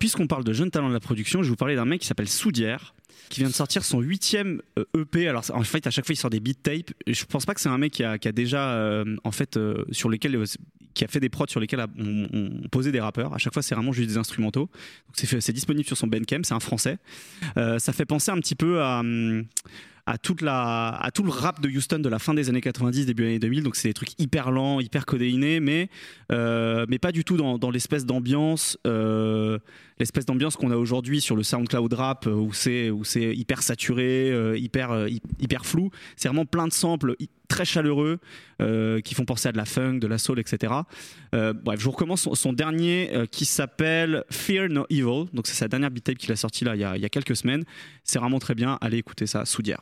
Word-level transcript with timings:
puisqu'on 0.00 0.26
parle 0.26 0.42
de 0.42 0.52
jeunes 0.52 0.72
talents 0.72 0.88
de 0.88 0.94
la 0.94 1.00
production, 1.00 1.42
je 1.42 1.44
vais 1.44 1.50
vous 1.50 1.56
parler 1.56 1.76
d'un 1.76 1.84
mec 1.84 2.00
qui 2.00 2.08
s'appelle 2.08 2.28
Soudière 2.28 2.94
qui 3.28 3.40
vient 3.40 3.48
de 3.48 3.54
sortir 3.54 3.84
son 3.84 4.00
huitième 4.00 4.60
EP. 4.98 5.28
Alors 5.28 5.44
en 5.54 5.62
fait, 5.62 5.86
à 5.86 5.90
chaque 5.92 6.04
fois, 6.04 6.14
il 6.14 6.16
sort 6.16 6.30
des 6.30 6.40
beat 6.40 6.60
tapes. 6.64 6.90
Je 7.06 7.24
pense 7.26 7.46
pas 7.46 7.54
que 7.54 7.60
c'est 7.60 7.68
un 7.68 7.78
mec 7.78 7.92
qui 7.92 8.02
a, 8.02 8.18
déjà, 8.32 9.04
en 9.22 9.30
fait, 9.30 9.56
sur 9.92 10.08
lesquels 10.08 10.36
qui 10.94 11.04
a 11.04 11.08
fait 11.08 11.20
des 11.20 11.28
prods 11.28 11.46
sur 11.48 11.60
lesquels 11.60 11.86
on, 11.98 12.68
posait 12.70 12.92
des 12.92 13.00
rappeurs. 13.00 13.32
À 13.32 13.38
chaque 13.38 13.52
fois, 13.52 13.62
c'est 13.62 13.74
vraiment 13.74 13.92
juste 13.92 14.08
des 14.08 14.18
instrumentaux. 14.18 14.68
C'est 15.14 15.52
disponible 15.52 15.86
sur 15.86 15.96
son 15.96 16.08
Bandcamp. 16.08 16.40
C'est 16.42 16.54
un 16.54 16.60
français. 16.60 16.98
ça 17.54 17.92
fait 17.92 18.06
penser 18.06 18.30
un 18.30 18.38
petit 18.38 18.56
peu 18.56 18.82
à. 18.82 19.02
Tout 20.22 20.34
le 20.42 21.30
rap 21.30 21.60
de 21.60 21.68
Houston 21.68 22.00
de 22.00 22.08
la 22.08 22.18
fin 22.18 22.34
des 22.34 22.48
années 22.48 22.60
90, 22.60 23.06
début 23.06 23.24
années 23.24 23.38
2000. 23.38 23.62
Donc 23.62 23.76
c'est 23.76 23.88
des 23.88 23.94
trucs 23.94 24.18
hyper 24.18 24.50
lents, 24.50 24.80
hyper 24.80 25.06
codéinés, 25.06 25.60
mais, 25.60 25.88
euh, 26.32 26.84
mais 26.88 26.98
pas 26.98 27.12
du 27.12 27.24
tout 27.24 27.36
dans, 27.36 27.58
dans 27.58 27.70
l'espèce 27.70 28.04
d'ambiance, 28.04 28.76
euh, 28.86 29.58
l'espèce 30.00 30.26
d'ambiance 30.26 30.56
qu'on 30.56 30.70
a 30.70 30.76
aujourd'hui 30.76 31.20
sur 31.20 31.36
le 31.36 31.42
SoundCloud 31.42 31.92
rap 31.92 32.26
euh, 32.26 32.32
où 32.32 32.52
c'est 32.52 33.36
hyper 33.36 33.62
saturé, 33.62 34.56
hyper 34.56 35.06
hyper 35.38 35.64
flou. 35.64 35.90
C'est 36.16 36.28
vraiment 36.28 36.44
plein 36.44 36.66
de 36.66 36.72
samples 36.72 37.16
très 37.48 37.64
chaleureux 37.64 38.18
qui 39.04 39.14
font 39.14 39.24
penser 39.24 39.48
à 39.48 39.52
de 39.52 39.56
la 39.56 39.64
funk, 39.64 39.94
de 39.94 40.06
la 40.06 40.18
soul, 40.18 40.38
etc. 40.38 40.72
bref, 41.32 41.78
je 41.78 41.84
vous 41.84 41.90
recommence 41.90 42.28
son, 42.32 42.52
dernier 42.52 43.10
qui 43.30 43.44
s'appelle 43.44 44.24
Fear 44.30 44.68
No 44.68 44.86
Evil. 44.90 45.26
Donc 45.32 45.46
c'est 45.46 45.54
sa 45.54 45.68
dernière 45.68 45.90
beat 45.90 46.04
tape 46.04 46.18
qu'il 46.18 46.32
a 46.32 46.36
sorti 46.36 46.64
là 46.64 46.74
il 46.76 46.80
y 46.80 46.84
a, 46.84 46.96
il 46.96 47.02
y 47.02 47.06
a 47.06 47.08
quelques 47.08 47.36
semaines. 47.36 47.64
C'est 48.04 48.18
vraiment 48.18 48.38
très 48.38 48.54
bien. 48.54 48.78
Allez 48.80 48.98
écouter 48.98 49.26
ça, 49.26 49.44
Soudière. 49.44 49.78